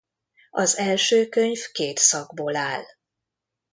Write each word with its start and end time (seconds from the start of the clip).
Az 0.51 0.77
első 0.77 1.27
könyv 1.29 1.59
két 1.71 1.97
szakból 1.97 2.55
áll. 2.55 2.83